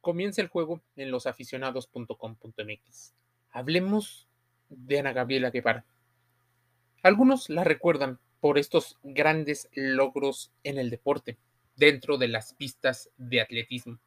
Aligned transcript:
comienza 0.00 0.42
el 0.42 0.48
juego 0.48 0.80
en 0.96 1.10
losaficionados.com.mx. 1.10 3.14
Hablemos 3.50 4.28
de 4.68 5.00
Ana 5.00 5.12
Gabriela 5.12 5.50
Guevara. 5.50 5.84
Algunos 7.02 7.50
la 7.50 7.64
recuerdan 7.64 8.20
por 8.40 8.58
estos 8.58 8.98
grandes 9.02 9.68
logros 9.74 10.52
en 10.64 10.78
el 10.78 10.90
deporte, 10.90 11.38
dentro 11.76 12.18
de 12.18 12.28
las 12.28 12.54
pistas 12.54 13.10
de 13.16 13.40
atletismo. 13.40 13.98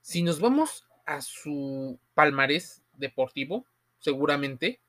Si 0.00 0.22
nos 0.22 0.40
vamos 0.40 0.86
a 1.06 1.20
su 1.20 1.98
palmarés 2.14 2.82
deportivo, 2.94 3.66
seguramente 3.98 4.80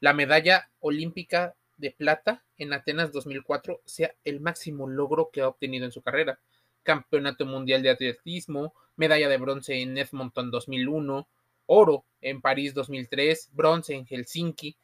la 0.00 0.12
medalla 0.12 0.70
olímpica 0.80 1.54
de 1.76 1.90
plata 1.90 2.44
en 2.58 2.72
Atenas 2.72 3.12
2004 3.12 3.80
sea 3.84 4.14
el 4.24 4.40
máximo 4.40 4.88
logro 4.88 5.30
que 5.32 5.40
ha 5.40 5.48
obtenido 5.48 5.86
en 5.86 5.92
su 5.92 6.02
carrera. 6.02 6.38
Campeonato 6.82 7.46
Mundial 7.46 7.82
de 7.82 7.90
Atletismo, 7.90 8.74
medalla 9.00 9.30
de 9.30 9.38
bronce 9.38 9.80
en 9.80 9.96
Edmonton 9.96 10.50
2001, 10.50 11.26
oro 11.64 12.04
en 12.20 12.42
París 12.42 12.74
2003, 12.74 13.48
bronce 13.54 13.94
en 13.94 14.04
Helsinki, 14.04 14.76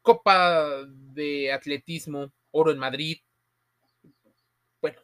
Copa 0.00 0.86
de 0.86 1.52
Atletismo, 1.52 2.30
oro 2.52 2.70
en 2.70 2.78
Madrid, 2.78 3.18
bueno, 4.80 5.00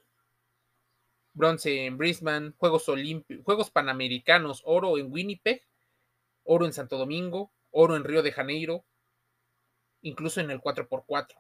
bronce 1.33 1.85
en 1.85 1.99
Brisbane, 1.99 2.53
Juegos 2.57 2.87
Juegos 3.43 3.71
Panamericanos, 3.73 4.63
oro 4.65 4.99
en 4.99 5.13
Winnipeg, 5.13 5.61
oro 6.45 6.65
en 6.65 6.73
Santo 6.73 6.97
Domingo, 6.97 7.51
oro 7.73 7.97
en 7.97 8.05
Río 8.05 8.23
de 8.23 8.31
Janeiro, 8.31 8.85
incluso 10.03 10.41
en 10.41 10.53
el 10.53 10.61
4x4. 10.61 11.35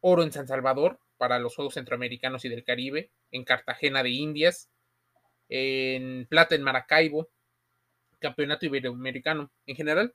Oro 0.00 0.24
en 0.24 0.32
San 0.32 0.48
Salvador 0.48 0.98
para 1.16 1.38
los 1.38 1.54
Juegos 1.54 1.74
Centroamericanos 1.74 2.44
y 2.44 2.48
del 2.48 2.64
Caribe, 2.64 3.12
en 3.30 3.44
Cartagena 3.44 4.02
de 4.02 4.10
Indias, 4.10 4.68
en 5.48 6.26
plata 6.26 6.54
en 6.54 6.62
Maracaibo, 6.62 7.28
Campeonato 8.18 8.66
Iberoamericano. 8.66 9.50
En 9.66 9.76
general, 9.76 10.14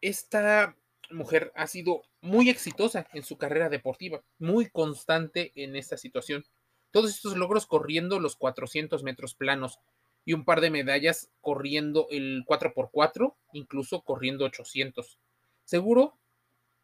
esta 0.00 0.76
mujer 1.10 1.52
ha 1.54 1.66
sido 1.66 2.02
muy 2.20 2.48
exitosa 2.48 3.06
en 3.12 3.22
su 3.22 3.36
carrera 3.36 3.68
deportiva, 3.68 4.22
muy 4.38 4.70
constante 4.70 5.52
en 5.54 5.76
esta 5.76 5.96
situación. 5.96 6.44
Todos 6.90 7.10
estos 7.10 7.36
logros 7.36 7.66
corriendo 7.66 8.20
los 8.20 8.36
400 8.36 9.02
metros 9.02 9.34
planos 9.34 9.78
y 10.24 10.34
un 10.34 10.44
par 10.44 10.60
de 10.60 10.70
medallas 10.70 11.30
corriendo 11.40 12.06
el 12.10 12.44
4x4, 12.46 13.34
incluso 13.52 14.02
corriendo 14.02 14.44
800. 14.44 15.18
Seguro 15.64 16.18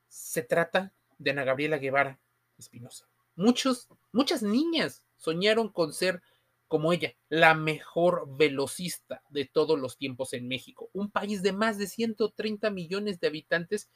se 0.09 0.43
trata 0.43 0.93
de 1.19 1.31
Ana 1.31 1.45
Gabriela 1.45 1.79
Guevara 1.79 2.19
Espinosa. 2.57 3.07
Muchos, 3.37 3.89
muchas 4.13 4.43
niñas 4.43 5.05
soñaron 5.17 5.69
con 5.69 5.93
ser 5.93 6.23
como 6.69 6.93
ella, 6.93 7.15
la 7.31 7.55
mejor 7.55 8.27
velocista 8.37 9.23
de 9.31 9.47
todos 9.47 9.79
los 9.79 9.97
tiempos 9.97 10.35
en 10.35 10.47
México. 10.47 10.91
Un 10.93 11.11
país 11.11 11.43
de 11.43 11.53
más 11.53 11.79
de 11.79 11.87
130 11.87 12.71
millones 12.71 13.19
de 13.21 13.27
habitantes 13.27 13.91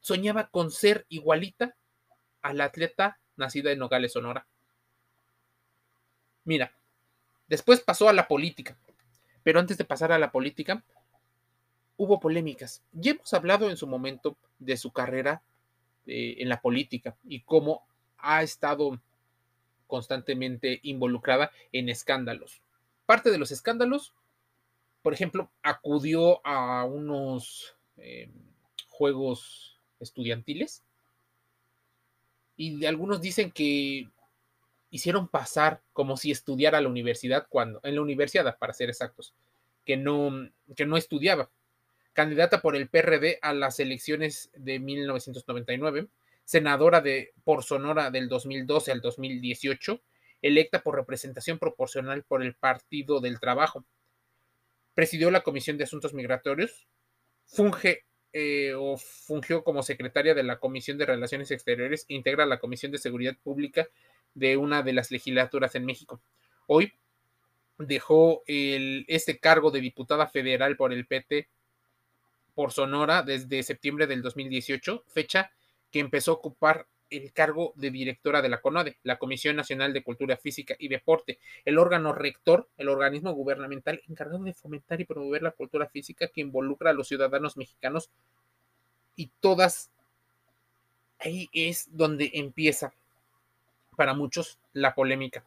soñaba 0.00 0.48
con 0.50 0.70
ser 0.70 1.06
igualita 1.08 1.76
a 2.42 2.52
la 2.52 2.66
atleta 2.66 3.18
nacida 3.36 3.72
en 3.72 3.78
Nogales, 3.78 4.12
Sonora. 4.12 4.46
Mira, 6.44 6.72
después 7.48 7.80
pasó 7.80 8.08
a 8.10 8.12
la 8.12 8.28
política, 8.28 8.76
pero 9.42 9.58
antes 9.58 9.78
de 9.78 9.84
pasar 9.84 10.12
a 10.12 10.18
la 10.18 10.30
política, 10.30 10.84
hubo 11.96 12.20
polémicas. 12.20 12.82
Ya 12.92 13.12
hemos 13.12 13.32
hablado 13.32 13.70
en 13.70 13.78
su 13.78 13.86
momento 13.86 14.36
de 14.58 14.76
su 14.76 14.92
carrera 14.92 15.42
eh, 16.06 16.36
en 16.38 16.50
la 16.50 16.60
política 16.60 17.16
y 17.24 17.40
cómo 17.40 17.86
ha 18.18 18.42
estado 18.42 19.00
constantemente 19.94 20.80
involucrada 20.82 21.52
en 21.70 21.88
escándalos. 21.88 22.62
Parte 23.06 23.30
de 23.30 23.38
los 23.38 23.52
escándalos, 23.52 24.12
por 25.02 25.14
ejemplo, 25.14 25.52
acudió 25.62 26.44
a 26.44 26.84
unos 26.84 27.76
eh, 27.96 28.28
juegos 28.88 29.78
estudiantiles 30.00 30.82
y 32.56 32.84
algunos 32.86 33.20
dicen 33.20 33.52
que 33.52 34.08
hicieron 34.90 35.28
pasar 35.28 35.80
como 35.92 36.16
si 36.16 36.32
estudiara 36.32 36.80
la 36.80 36.88
universidad 36.88 37.46
cuando 37.48 37.78
en 37.84 37.94
la 37.94 38.02
universidad 38.02 38.58
para 38.58 38.72
ser 38.72 38.88
exactos 38.88 39.32
que 39.84 39.96
no 39.96 40.50
que 40.74 40.86
no 40.86 40.96
estudiaba 40.96 41.50
candidata 42.14 42.60
por 42.60 42.74
el 42.74 42.88
PRD 42.88 43.38
a 43.42 43.52
las 43.52 43.78
elecciones 43.78 44.50
de 44.56 44.80
1999 44.80 46.08
senadora 46.44 47.00
de, 47.00 47.32
por 47.44 47.62
Sonora 47.64 48.10
del 48.10 48.28
2012 48.28 48.92
al 48.92 49.00
2018, 49.00 50.00
electa 50.42 50.82
por 50.82 50.96
representación 50.96 51.58
proporcional 51.58 52.22
por 52.24 52.42
el 52.42 52.54
Partido 52.54 53.20
del 53.20 53.40
Trabajo. 53.40 53.84
Presidió 54.94 55.30
la 55.30 55.42
Comisión 55.42 55.78
de 55.78 55.84
Asuntos 55.84 56.14
Migratorios, 56.14 56.86
funge 57.46 58.04
eh, 58.32 58.74
o 58.76 58.96
fungió 58.96 59.62
como 59.62 59.82
secretaria 59.82 60.34
de 60.34 60.42
la 60.42 60.58
Comisión 60.58 60.98
de 60.98 61.06
Relaciones 61.06 61.50
Exteriores 61.50 62.04
e 62.08 62.14
integra 62.14 62.46
la 62.46 62.58
Comisión 62.58 62.90
de 62.90 62.98
Seguridad 62.98 63.36
Pública 63.42 63.88
de 64.34 64.56
una 64.56 64.82
de 64.82 64.92
las 64.92 65.10
legislaturas 65.10 65.74
en 65.76 65.84
México. 65.84 66.20
Hoy 66.66 66.92
dejó 67.78 68.42
este 68.46 69.38
cargo 69.38 69.70
de 69.70 69.80
diputada 69.80 70.26
federal 70.26 70.76
por 70.76 70.92
el 70.92 71.06
PT 71.06 71.48
por 72.54 72.72
Sonora 72.72 73.22
desde 73.22 73.62
septiembre 73.62 74.06
del 74.06 74.22
2018, 74.22 75.04
fecha 75.06 75.52
que 75.94 76.00
empezó 76.00 76.32
a 76.32 76.34
ocupar 76.34 76.88
el 77.08 77.32
cargo 77.32 77.72
de 77.76 77.92
directora 77.92 78.42
de 78.42 78.48
la 78.48 78.60
CONADE, 78.60 78.98
la 79.04 79.16
Comisión 79.16 79.54
Nacional 79.54 79.92
de 79.92 80.02
Cultura 80.02 80.36
Física 80.36 80.74
y 80.76 80.88
Deporte, 80.88 81.38
el 81.64 81.78
órgano 81.78 82.12
rector, 82.12 82.68
el 82.78 82.88
organismo 82.88 83.32
gubernamental 83.32 84.02
encargado 84.08 84.42
de 84.42 84.54
fomentar 84.54 85.00
y 85.00 85.04
promover 85.04 85.44
la 85.44 85.52
cultura 85.52 85.88
física 85.88 86.26
que 86.26 86.40
involucra 86.40 86.90
a 86.90 86.94
los 86.94 87.06
ciudadanos 87.06 87.56
mexicanos 87.56 88.10
y 89.14 89.30
todas, 89.38 89.92
ahí 91.20 91.48
es 91.52 91.96
donde 91.96 92.28
empieza 92.34 92.92
para 93.96 94.14
muchos 94.14 94.58
la 94.72 94.96
polémica. 94.96 95.44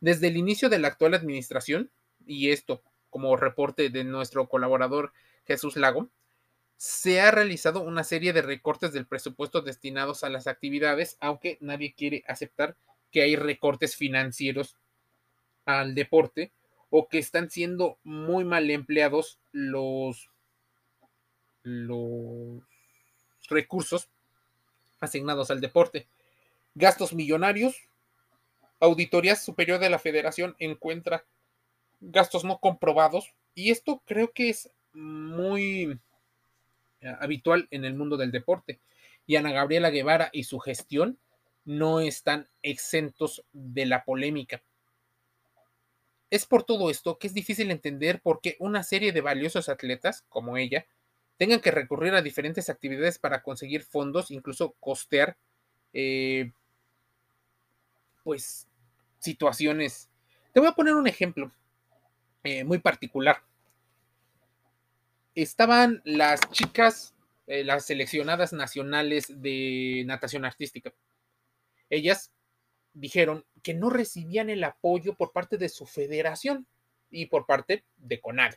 Desde 0.00 0.26
el 0.26 0.36
inicio 0.36 0.68
de 0.68 0.80
la 0.80 0.88
actual 0.88 1.14
administración, 1.14 1.92
y 2.26 2.50
esto 2.50 2.82
como 3.08 3.36
reporte 3.36 3.88
de 3.88 4.02
nuestro 4.02 4.48
colaborador 4.48 5.12
Jesús 5.46 5.76
Lago, 5.76 6.08
se 6.80 7.20
ha 7.20 7.30
realizado 7.30 7.82
una 7.82 8.04
serie 8.04 8.32
de 8.32 8.40
recortes 8.40 8.94
del 8.94 9.04
presupuesto 9.04 9.60
destinados 9.60 10.24
a 10.24 10.30
las 10.30 10.46
actividades, 10.46 11.18
aunque 11.20 11.58
nadie 11.60 11.92
quiere 11.92 12.24
aceptar 12.26 12.74
que 13.12 13.20
hay 13.20 13.36
recortes 13.36 13.96
financieros 13.96 14.76
al 15.66 15.94
deporte 15.94 16.52
o 16.88 17.06
que 17.06 17.18
están 17.18 17.50
siendo 17.50 17.98
muy 18.02 18.44
mal 18.44 18.70
empleados 18.70 19.38
los, 19.52 20.30
los 21.64 22.62
recursos 23.50 24.08
asignados 25.00 25.50
al 25.50 25.60
deporte. 25.60 26.08
Gastos 26.74 27.12
millonarios. 27.12 27.76
Auditoría 28.80 29.36
Superior 29.36 29.80
de 29.80 29.90
la 29.90 29.98
Federación 29.98 30.56
encuentra 30.58 31.26
gastos 32.00 32.42
no 32.42 32.56
comprobados 32.56 33.34
y 33.54 33.70
esto 33.70 34.00
creo 34.06 34.32
que 34.32 34.48
es 34.48 34.70
muy 34.94 36.00
habitual 37.20 37.68
en 37.70 37.84
el 37.84 37.94
mundo 37.94 38.16
del 38.16 38.30
deporte. 38.30 38.80
Y 39.26 39.36
Ana 39.36 39.52
Gabriela 39.52 39.90
Guevara 39.90 40.30
y 40.32 40.44
su 40.44 40.58
gestión 40.58 41.18
no 41.64 42.00
están 42.00 42.48
exentos 42.62 43.44
de 43.52 43.86
la 43.86 44.04
polémica. 44.04 44.62
Es 46.30 46.46
por 46.46 46.62
todo 46.62 46.90
esto 46.90 47.18
que 47.18 47.26
es 47.26 47.34
difícil 47.34 47.70
entender 47.70 48.20
por 48.20 48.40
qué 48.40 48.56
una 48.60 48.82
serie 48.82 49.12
de 49.12 49.20
valiosos 49.20 49.68
atletas 49.68 50.24
como 50.28 50.56
ella 50.56 50.86
tengan 51.36 51.60
que 51.60 51.70
recurrir 51.70 52.14
a 52.14 52.22
diferentes 52.22 52.68
actividades 52.68 53.18
para 53.18 53.42
conseguir 53.42 53.82
fondos, 53.82 54.30
incluso 54.30 54.74
costear, 54.78 55.36
eh, 55.92 56.52
pues, 58.22 58.68
situaciones. 59.18 60.08
Te 60.52 60.60
voy 60.60 60.68
a 60.68 60.72
poner 60.72 60.94
un 60.94 61.06
ejemplo 61.06 61.50
eh, 62.44 62.64
muy 62.64 62.78
particular 62.78 63.42
estaban 65.34 66.02
las 66.04 66.40
chicas, 66.50 67.14
eh, 67.46 67.64
las 67.64 67.86
seleccionadas 67.86 68.52
nacionales 68.52 69.42
de 69.42 70.02
natación 70.06 70.44
artística. 70.44 70.92
Ellas 71.88 72.32
dijeron 72.92 73.44
que 73.62 73.74
no 73.74 73.90
recibían 73.90 74.50
el 74.50 74.64
apoyo 74.64 75.14
por 75.14 75.32
parte 75.32 75.56
de 75.56 75.68
su 75.68 75.86
federación 75.86 76.66
y 77.10 77.26
por 77.26 77.46
parte 77.46 77.84
de 77.96 78.20
CONAD. 78.20 78.54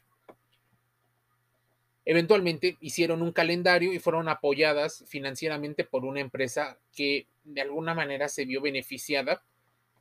Eventualmente 2.06 2.78
hicieron 2.82 3.22
un 3.22 3.32
calendario 3.32 3.94
y 3.94 4.00
fueron 4.00 4.28
apoyadas 4.28 5.06
financieramente 5.08 5.86
por 5.86 6.04
una 6.04 6.20
empresa 6.20 6.78
que 6.94 7.28
de 7.44 7.62
alguna 7.62 7.94
manera 7.94 8.28
se 8.28 8.46
vio 8.46 8.62
beneficiada 8.62 9.42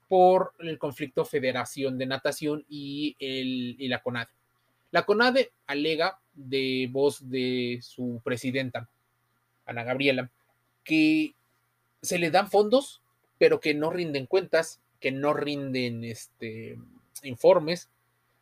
por 0.09 0.53
el 0.59 0.79
conflicto 0.79 1.25
Federación 1.25 1.97
de 1.99 2.07
Natación 2.07 2.65
y, 2.69 3.17
el, 3.19 3.77
y 3.79 3.89
la 3.89 4.03
CONAD. 4.03 4.29
La 4.93 5.05
CONADE 5.07 5.53
alega 5.67 6.21
de 6.35 6.89
voz 6.93 7.29
de 7.31 7.81
su 7.83 8.21
presidenta, 8.23 8.89
Ana 9.65 9.85
Gabriela, 9.85 10.31
que 10.85 11.35
se 12.03 12.19
le 12.19 12.31
dan 12.31 12.51
fondos, 12.51 13.01
pero 13.39 13.59
que 13.59 13.73
no 13.73 13.91
rinden 13.91 14.27
cuentas, 14.27 14.81
que 15.01 15.11
no 15.11 15.33
rinden 15.33 16.05
este, 16.05 16.79
informes, 17.23 17.89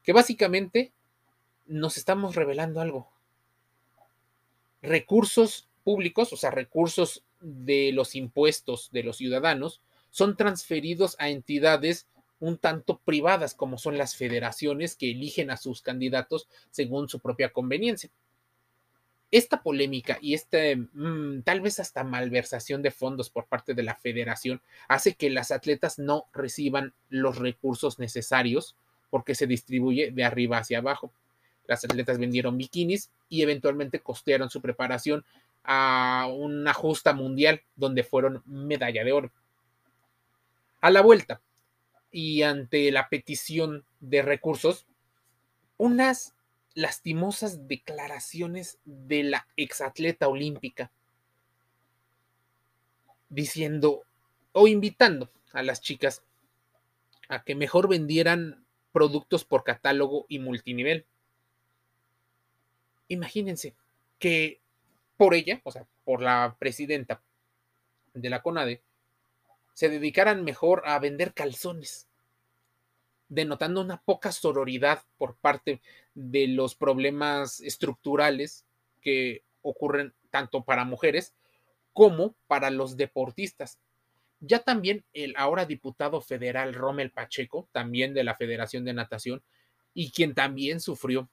que 0.02 0.12
básicamente 0.12 0.93
nos 1.67 1.97
estamos 1.97 2.35
revelando 2.35 2.81
algo. 2.81 3.08
Recursos 4.82 5.69
públicos, 5.85 6.32
o 6.32 6.37
sea, 6.37 6.50
recursos 6.50 7.23
de 7.41 7.93
los 7.93 8.17
impuestos 8.17 8.91
de 8.91 9.05
los 9.05 9.19
ciudadanos, 9.19 9.81
son 10.11 10.37
transferidos 10.37 11.14
a 11.20 11.29
entidades 11.29 12.08
un 12.40 12.56
tanto 12.56 12.98
privadas, 12.98 13.54
como 13.54 13.78
son 13.78 13.98
las 13.98 14.16
federaciones 14.16 14.96
que 14.96 15.10
eligen 15.10 15.50
a 15.50 15.56
sus 15.56 15.82
candidatos 15.82 16.48
según 16.70 17.08
su 17.08 17.20
propia 17.20 17.52
conveniencia. 17.52 18.10
Esta 19.31 19.62
polémica 19.62 20.19
y 20.20 20.34
esta 20.34 20.58
mm, 20.75 21.42
tal 21.42 21.60
vez 21.60 21.78
hasta 21.78 22.02
malversación 22.02 22.82
de 22.82 22.90
fondos 22.90 23.31
por 23.31 23.46
parte 23.46 23.75
de 23.75 23.84
la 23.84 23.94
federación 23.94 24.60
hace 24.88 25.14
que 25.14 25.31
las 25.31 25.52
atletas 25.52 26.00
no 26.00 26.25
reciban 26.32 26.94
los 27.10 27.38
recursos 27.38 28.00
necesarios 28.00 28.75
porque 29.08 29.36
se 29.36 29.46
distribuye 29.46 30.10
de 30.10 30.25
arriba 30.25 30.58
hacia 30.58 30.78
abajo. 30.78 31.12
Las 31.69 31.84
atletas 31.84 32.19
vendieron 32.19 32.58
bikinis 32.58 33.10
y 33.28 33.43
eventualmente 33.43 34.00
costearon 34.00 34.50
su 34.50 34.60
preparación 34.60 35.25
a 35.62 36.26
una 36.32 36.72
justa 36.72 37.12
mundial 37.12 37.62
donde 37.76 38.02
fueron 38.02 38.43
medalla 38.46 39.04
de 39.04 39.12
oro. 39.12 39.31
A 40.81 40.90
la 40.90 41.02
vuelta 41.02 41.40
y 42.10 42.42
ante 42.42 42.90
la 42.90 43.08
petición 43.08 43.84
de 44.00 44.22
recursos, 44.22 44.86
unas 45.76 46.34
lastimosas 46.74 47.68
declaraciones 47.68 48.78
de 48.84 49.24
la 49.24 49.46
exatleta 49.56 50.28
olímpica 50.28 50.90
diciendo 53.28 54.02
o 54.52 54.66
invitando 54.66 55.30
a 55.52 55.62
las 55.62 55.80
chicas 55.80 56.22
a 57.28 57.44
que 57.44 57.54
mejor 57.54 57.88
vendieran 57.88 58.64
productos 58.92 59.44
por 59.44 59.62
catálogo 59.62 60.26
y 60.28 60.40
multinivel. 60.40 61.06
Imagínense 63.08 63.74
que 64.18 64.60
por 65.16 65.34
ella, 65.34 65.60
o 65.64 65.70
sea, 65.70 65.86
por 66.04 66.22
la 66.22 66.56
presidenta 66.58 67.22
de 68.14 68.30
la 68.30 68.42
CONADE, 68.42 68.82
se 69.72 69.88
dedicaran 69.88 70.44
mejor 70.44 70.82
a 70.87 70.99
vender 70.99 71.32
calzones, 71.34 72.08
denotando 73.28 73.81
una 73.81 74.02
poca 74.02 74.32
sororidad 74.32 75.02
por 75.19 75.37
parte 75.37 75.81
de 76.14 76.49
los 76.49 76.75
problemas 76.75 77.61
estructurales 77.61 78.64
que 79.00 79.43
ocurren 79.62 80.14
tanto 80.31 80.64
para 80.64 80.84
mujeres 80.84 81.34
como 81.93 82.34
para 82.46 82.70
los 82.70 82.96
deportistas. 82.96 83.78
Ya 84.40 84.61
también 84.61 85.05
el 85.12 85.34
ahora 85.37 85.67
diputado 85.67 86.20
federal 86.20 86.75
Rommel 86.75 87.11
Pacheco, 87.11 87.69
también 87.72 88.14
de 88.14 88.25
la 88.25 88.37
Federación 88.37 88.84
de 88.84 88.94
Natación, 88.94 89.43
y 89.93 90.12
quien 90.12 90.34
también 90.34 90.81
sufrió. 90.81 91.28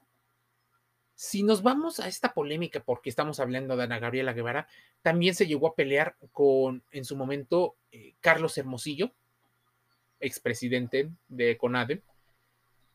Si 1.19 1.42
nos 1.42 1.64
vamos 1.64 2.00
a 2.00 2.08
esta 2.08 2.36
polémica, 2.36 2.80
porque 2.80 3.10
estamos 3.10 3.40
hablando 3.40 3.75
de 3.75 3.86
Ana 3.86 3.98
Gabriela 3.98 4.34
Guevara, 4.34 4.68
también 5.02 5.34
se 5.34 5.48
llegó 5.48 5.66
a 5.66 5.74
pelear 5.74 6.16
con, 6.31 6.84
en 6.92 7.06
su 7.06 7.16
momento, 7.16 7.75
eh, 7.92 8.14
Carlos 8.22 8.56
Hermosillo, 8.56 9.12
expresidente 10.19 11.10
de 11.28 11.58
CONADE, 11.58 12.04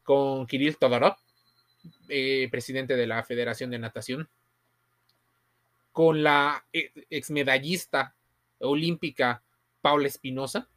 con 0.05 0.47
Kirill 0.47 0.77
Todorov, 0.77 1.17
eh, 2.09 2.47
presidente 2.49 2.95
de 2.95 3.09
la 3.09 3.25
Federación 3.25 3.71
de 3.71 3.81
Natación, 3.81 4.29
con 5.91 6.23
la 6.23 6.65
eh, 6.73 6.93
exmedallista 7.11 8.15
olímpica 8.61 9.43
Paula 9.81 10.07
Espinosa, 10.07 10.69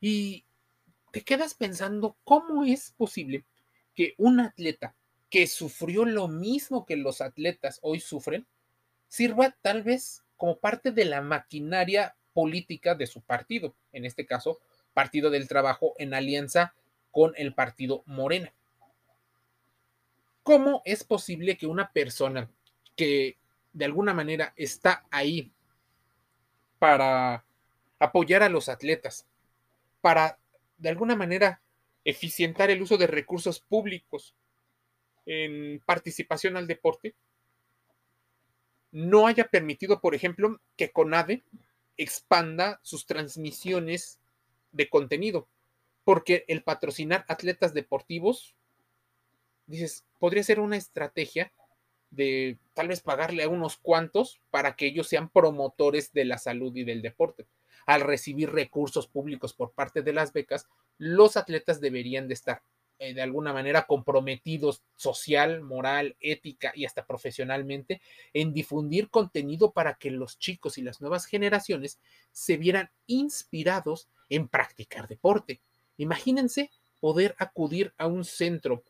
y 0.00 0.44
te 1.10 1.22
quedas 1.22 1.54
pensando 1.54 2.16
cómo 2.22 2.62
es 2.62 2.92
posible 2.92 3.44
que 3.96 4.14
un 4.16 4.38
atleta 4.38 4.94
que 5.36 5.46
sufrió 5.46 6.06
lo 6.06 6.28
mismo 6.28 6.86
que 6.86 6.96
los 6.96 7.20
atletas 7.20 7.78
hoy 7.82 8.00
sufren, 8.00 8.46
sirva 9.06 9.54
tal 9.60 9.82
vez 9.82 10.24
como 10.38 10.56
parte 10.56 10.92
de 10.92 11.04
la 11.04 11.20
maquinaria 11.20 12.16
política 12.32 12.94
de 12.94 13.06
su 13.06 13.20
partido, 13.20 13.74
en 13.92 14.06
este 14.06 14.24
caso, 14.24 14.60
Partido 14.94 15.28
del 15.28 15.46
Trabajo 15.46 15.92
en 15.98 16.14
alianza 16.14 16.72
con 17.10 17.34
el 17.36 17.52
partido 17.52 18.02
Morena. 18.06 18.50
¿Cómo 20.42 20.80
es 20.86 21.04
posible 21.04 21.58
que 21.58 21.66
una 21.66 21.92
persona 21.92 22.48
que 22.96 23.36
de 23.74 23.84
alguna 23.84 24.14
manera 24.14 24.54
está 24.56 25.04
ahí 25.10 25.52
para 26.78 27.44
apoyar 27.98 28.42
a 28.42 28.48
los 28.48 28.70
atletas, 28.70 29.26
para 30.00 30.38
de 30.78 30.88
alguna 30.88 31.14
manera 31.14 31.60
eficientar 32.06 32.70
el 32.70 32.80
uso 32.80 32.96
de 32.96 33.06
recursos 33.06 33.60
públicos 33.60 34.34
en 35.26 35.80
participación 35.84 36.56
al 36.56 36.66
deporte, 36.66 37.14
no 38.92 39.26
haya 39.26 39.48
permitido, 39.48 40.00
por 40.00 40.14
ejemplo, 40.14 40.60
que 40.76 40.90
CONADE 40.92 41.44
expanda 41.96 42.80
sus 42.82 43.06
transmisiones 43.06 44.18
de 44.72 44.88
contenido, 44.88 45.48
porque 46.04 46.44
el 46.48 46.62
patrocinar 46.62 47.24
atletas 47.28 47.74
deportivos 47.74 48.54
dices, 49.66 50.04
podría 50.18 50.42
ser 50.42 50.60
una 50.60 50.76
estrategia 50.76 51.52
de 52.10 52.58
tal 52.72 52.88
vez 52.88 53.00
pagarle 53.00 53.42
a 53.42 53.48
unos 53.48 53.76
cuantos 53.76 54.40
para 54.50 54.76
que 54.76 54.86
ellos 54.86 55.08
sean 55.08 55.28
promotores 55.28 56.12
de 56.12 56.24
la 56.24 56.38
salud 56.38 56.74
y 56.76 56.84
del 56.84 57.02
deporte. 57.02 57.46
Al 57.84 58.00
recibir 58.00 58.50
recursos 58.50 59.06
públicos 59.06 59.52
por 59.52 59.72
parte 59.72 60.02
de 60.02 60.12
las 60.12 60.32
becas, 60.32 60.66
los 60.98 61.36
atletas 61.36 61.80
deberían 61.80 62.28
de 62.28 62.34
estar 62.34 62.62
eh, 62.98 63.12
de 63.12 63.22
alguna 63.22 63.52
manera 63.52 63.86
comprometidos 63.86 64.82
social, 64.96 65.60
moral, 65.60 66.16
ética 66.20 66.72
y 66.74 66.86
hasta 66.86 67.04
profesionalmente 67.04 68.00
en 68.32 68.54
difundir 68.54 69.10
contenido 69.10 69.72
para 69.72 69.94
que 69.94 70.10
los 70.10 70.38
chicos 70.38 70.78
y 70.78 70.82
las 70.82 71.00
nuevas 71.00 71.26
generaciones 71.26 71.98
se 72.32 72.56
vieran 72.56 72.90
inspirados 73.06 74.08
en 74.30 74.48
practicar 74.48 75.08
deporte. 75.08 75.60
Imagínense 75.98 76.70
poder 77.00 77.34
acudir 77.38 77.92
a 77.98 78.06
un 78.06 78.24
centro 78.24 78.82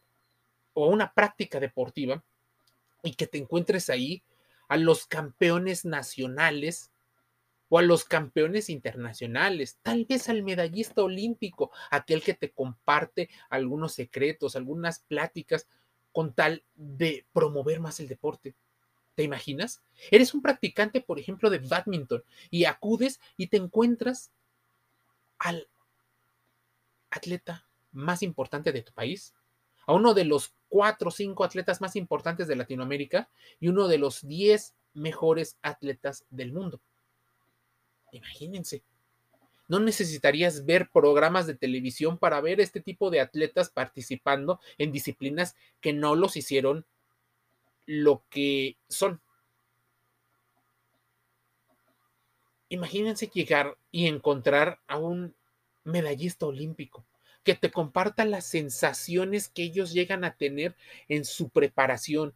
o 0.73 0.87
una 0.89 1.13
práctica 1.13 1.59
deportiva 1.59 2.23
y 3.03 3.15
que 3.15 3.27
te 3.27 3.39
encuentres 3.39 3.91
ahí 3.91 4.23
a 4.69 4.77
los 4.77 5.07
campeones 5.07 5.85
nacionales 5.85 6.91
o 7.69 7.79
a 7.79 7.83
los 7.83 8.05
campeones 8.05 8.71
internacionales, 8.71 9.79
tal 9.83 10.05
vez 10.05 10.29
al 10.29 10.43
medallista 10.43 11.03
olímpico, 11.03 11.71
aquel 11.91 12.23
que 12.23 12.35
te 12.35 12.53
comparte 12.53 13.29
algunos 13.51 13.95
secretos, 13.95 14.57
algunas 14.57 15.01
pláticas 15.01 15.67
con 16.13 16.33
tal 16.33 16.65
de 16.75 17.27
promover 17.33 17.81
más 17.81 18.01
el 18.01 18.09
deporte. 18.09 18.55
¿Te 19.15 19.23
imaginas? 19.23 19.83
Eres 20.11 20.35
un 20.35 20.43
practicante, 20.43 21.01
por 21.01 21.19
ejemplo, 21.19 21.51
de 21.51 21.59
badminton 21.59 22.23
y 22.51 22.65
acudes 22.65 23.21
y 23.37 23.49
te 23.49 23.57
encuentras 23.57 24.31
al 25.39 25.69
atleta 27.11 27.67
más 27.93 28.23
importante 28.23 28.73
de 28.73 28.83
tu 28.83 28.93
país, 28.93 29.35
a 29.87 29.95
uno 29.95 30.15
de 30.15 30.25
los 30.25 30.55
cuatro 30.69 31.09
o 31.09 31.13
cinco 31.13 31.45
atletas 31.45 31.81
más 31.81 31.97
importantes 31.97 32.47
de 32.47 32.57
Latinoamérica 32.57 33.31
y 33.61 33.69
uno 33.69 33.89
de 33.89 33.99
los 33.99 34.27
diez 34.27 34.75
mejores 34.93 35.59
atletas 35.63 36.25
del 36.31 36.53
mundo. 36.53 36.81
Imagínense. 38.13 38.83
No 39.69 39.81
necesitarías 39.81 40.65
ver 40.65 40.91
programas 40.91 41.47
de 41.47 41.55
televisión 41.55 42.19
para 42.19 42.41
ver 42.41 42.61
este 42.61 42.81
tipo 42.81 43.11
de 43.11 43.21
atletas 43.21 43.69
participando 43.69 44.61
en 44.79 44.93
disciplinas 44.93 45.57
que 45.81 45.93
no 45.93 46.15
los 46.15 46.37
hicieron 46.37 46.87
lo 47.85 48.23
que 48.31 48.77
son. 48.89 49.21
Imagínense 52.69 53.29
llegar 53.29 53.77
y 53.91 54.07
encontrar 54.07 54.81
a 54.87 54.99
un 54.99 55.35
medallista 55.85 56.47
olímpico 56.47 57.05
que 57.45 57.55
te 57.55 57.71
comparta 57.71 58.25
las 58.25 58.45
sensaciones 58.45 59.49
que 59.49 59.63
ellos 59.63 59.93
llegan 59.93 60.25
a 60.25 60.37
tener 60.37 60.75
en 61.09 61.25
su 61.25 61.49
preparación, 61.49 62.35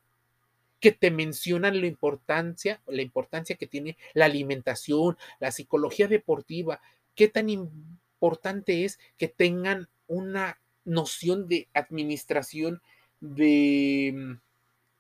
que 0.80 0.92
te 0.92 1.10
mencionan 1.10 1.80
la 1.80 1.87
importancia, 1.87 2.80
la 2.87 3.02
importancia 3.02 3.56
que 3.56 3.66
tiene 3.66 3.96
la 4.14 4.25
alimentación, 4.25 5.16
la 5.38 5.52
psicología 5.52 6.08
deportiva, 6.08 6.80
qué 7.14 7.28
tan 7.28 7.49
importante 7.50 8.84
es 8.84 8.99
que 9.18 9.28
tengan 9.28 9.88
una 10.06 10.58
noción 10.84 11.46
de 11.49 11.68
administración 11.75 12.82
de, 13.20 14.38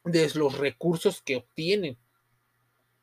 de 0.04 0.30
los 0.34 0.58
recursos 0.58 1.22
que 1.22 1.36
obtienen. 1.36 1.96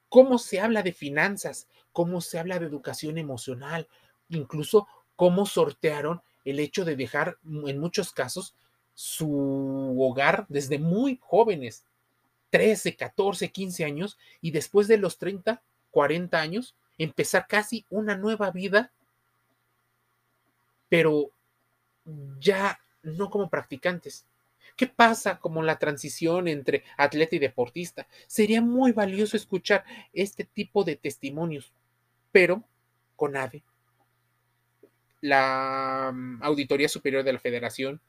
Cómo 0.09 0.37
se 0.37 0.59
habla 0.59 0.83
de 0.83 0.93
finanzas, 0.93 1.67
cómo 1.91 2.21
se 2.21 2.39
habla 2.39 2.59
de 2.59 2.67
educación 2.67 3.17
emocional, 3.17 3.87
incluso 4.29 4.87
cómo 5.15 5.45
sortearon 5.47 6.21
el 6.45 6.59
hecho 6.59 6.85
de 6.85 6.95
dejar 6.95 7.39
en 7.43 7.79
muchos 7.79 8.13
casos 8.13 8.55
su 8.93 9.95
hogar 9.99 10.45
desde 10.47 10.79
muy 10.79 11.19
jóvenes, 11.21 11.83
13, 12.57 12.95
14, 12.95 13.51
15 13.51 13.85
años, 13.85 14.17
y 14.41 14.49
después 14.49 14.87
de 14.87 14.97
los 14.97 15.19
30, 15.19 15.61
40 15.91 16.41
años, 16.41 16.75
empezar 16.97 17.45
casi 17.47 17.85
una 17.91 18.17
nueva 18.17 18.49
vida, 18.49 18.91
pero 20.89 21.29
ya 22.39 22.79
no 23.03 23.29
como 23.29 23.49
practicantes, 23.49 24.25
¿Qué 24.75 24.85
pasa 24.85 25.39
como 25.39 25.63
la 25.63 25.79
transición 25.79 26.47
entre 26.47 26.83
atleta 26.97 27.35
y 27.35 27.39
deportista? 27.39 28.07
Sería 28.27 28.61
muy 28.61 28.91
valioso 28.91 29.35
escuchar 29.35 29.83
este 30.13 30.43
tipo 30.43 30.83
de 30.83 30.95
testimonios, 30.95 31.73
pero 32.31 32.63
con 33.15 33.35
AVE, 33.35 33.63
la 35.21 36.11
mm, 36.13 36.43
Auditoría 36.43 36.89
Superior 36.89 37.23
de 37.23 37.33
la 37.33 37.39
Federación 37.39 37.99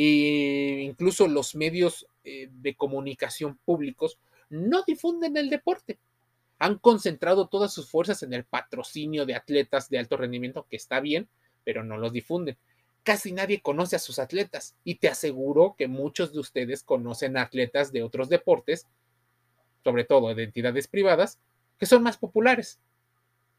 e 0.00 0.82
incluso 0.82 1.26
los 1.26 1.56
medios 1.56 2.06
eh, 2.22 2.48
de 2.52 2.76
comunicación 2.76 3.58
públicos 3.64 4.20
no 4.48 4.84
difunden 4.86 5.36
el 5.36 5.50
deporte. 5.50 5.98
Han 6.60 6.78
concentrado 6.78 7.48
todas 7.48 7.72
sus 7.72 7.90
fuerzas 7.90 8.22
en 8.22 8.32
el 8.32 8.44
patrocinio 8.44 9.26
de 9.26 9.34
atletas 9.34 9.90
de 9.90 9.98
alto 9.98 10.16
rendimiento, 10.16 10.68
que 10.70 10.76
está 10.76 11.00
bien, 11.00 11.28
pero 11.64 11.82
no 11.82 11.98
los 11.98 12.12
difunden. 12.12 12.56
Casi 13.02 13.32
nadie 13.32 13.60
conoce 13.60 13.96
a 13.96 13.98
sus 13.98 14.20
atletas 14.20 14.76
y 14.84 14.94
te 14.96 15.08
aseguro 15.08 15.74
que 15.76 15.88
muchos 15.88 16.32
de 16.32 16.38
ustedes 16.38 16.84
conocen 16.84 17.36
atletas 17.36 17.90
de 17.90 18.04
otros 18.04 18.28
deportes, 18.28 18.86
sobre 19.82 20.04
todo 20.04 20.32
de 20.32 20.44
entidades 20.44 20.86
privadas, 20.86 21.40
que 21.76 21.86
son 21.86 22.04
más 22.04 22.18
populares. 22.18 22.78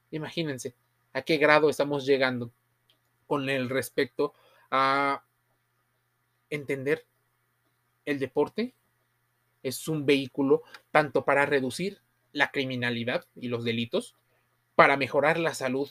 Imagínense 0.09 0.73
a 1.11 1.21
qué 1.21 1.35
grado 1.35 1.69
estamos 1.69 2.05
llegando 2.05 2.49
con 3.27 3.49
el 3.49 3.69
respecto 3.69 4.33
a 4.71 5.21
entender 6.49 7.05
el 8.05 8.19
deporte 8.19 8.73
es 9.63 9.87
un 9.87 10.05
vehículo 10.05 10.63
tanto 10.91 11.25
para 11.25 11.45
reducir 11.45 11.99
la 12.31 12.51
criminalidad 12.51 13.25
y 13.35 13.47
los 13.47 13.63
delitos, 13.63 14.15
para 14.75 14.97
mejorar 14.97 15.39
la 15.39 15.53
salud, 15.53 15.89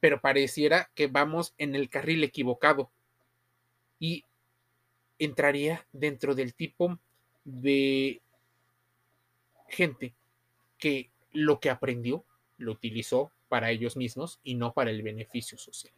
pero 0.00 0.20
pareciera 0.20 0.90
que 0.94 1.06
vamos 1.06 1.54
en 1.58 1.74
el 1.74 1.88
carril 1.90 2.24
equivocado 2.24 2.90
y 3.98 4.24
entraría 5.18 5.86
dentro 5.92 6.34
del 6.34 6.54
tipo 6.54 6.98
de 7.44 8.20
gente 9.68 10.14
que 10.78 11.10
lo 11.32 11.60
que 11.60 11.70
aprendió 11.70 12.24
lo 12.56 12.72
utilizó 12.72 13.30
para 13.48 13.70
ellos 13.70 13.96
mismos 13.96 14.40
y 14.42 14.54
no 14.54 14.72
para 14.72 14.90
el 14.90 15.02
beneficio 15.02 15.58
social. 15.58 15.92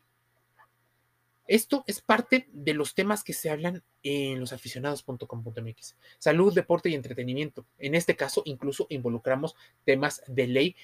Esto 1.50 1.82
es 1.88 2.00
parte 2.00 2.46
de 2.52 2.74
los 2.74 2.94
temas 2.94 3.24
que 3.24 3.32
se 3.32 3.50
hablan 3.50 3.82
en 4.04 4.38
losaficionados.com.mx. 4.38 5.96
Salud, 6.16 6.54
deporte 6.54 6.90
y 6.90 6.94
entretenimiento. 6.94 7.66
En 7.76 7.96
este 7.96 8.14
caso, 8.14 8.42
incluso 8.44 8.86
involucramos 8.88 9.56
temas 9.84 10.22
de 10.28 10.46
ley 10.46 10.76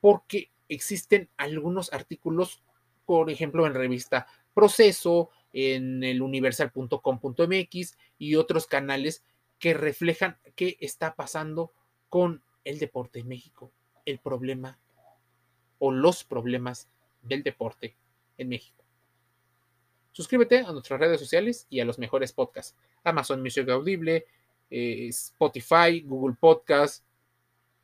porque 0.00 0.50
existen 0.68 1.28
algunos 1.36 1.92
artículos, 1.92 2.64
por 3.06 3.30
ejemplo, 3.30 3.64
en 3.64 3.74
revista 3.74 4.26
Proceso, 4.54 5.30
en 5.52 6.02
el 6.02 6.20
universal.com.mx 6.20 7.96
y 8.18 8.34
otros 8.34 8.66
canales 8.66 9.22
que 9.60 9.72
reflejan 9.72 10.36
qué 10.56 10.78
está 10.80 11.14
pasando 11.14 11.70
con 12.08 12.42
el 12.64 12.80
deporte 12.80 13.20
en 13.20 13.28
México, 13.28 13.70
el 14.04 14.18
problema 14.18 14.80
o 15.78 15.92
los 15.92 16.24
problemas 16.24 16.88
del 17.22 17.44
deporte 17.44 17.94
en 18.36 18.48
México. 18.48 18.77
Suscríbete 20.18 20.58
a 20.58 20.72
nuestras 20.72 20.98
redes 20.98 21.20
sociales 21.20 21.68
y 21.70 21.78
a 21.78 21.84
los 21.84 21.96
mejores 21.96 22.32
podcasts. 22.32 22.76
Amazon 23.04 23.40
Music 23.40 23.68
Audible, 23.68 24.26
eh, 24.68 25.06
Spotify, 25.10 26.00
Google 26.00 26.34
Podcast. 26.40 27.04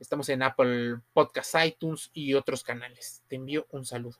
Estamos 0.01 0.27
en 0.27 0.43
Apple 0.43 0.99
Podcasts, 1.13 1.55
iTunes 1.65 2.11
y 2.13 2.33
otros 2.33 2.61
canales. 2.61 3.23
Te 3.29 3.37
envío 3.37 3.67
un 3.71 3.85
saludo. 3.85 4.17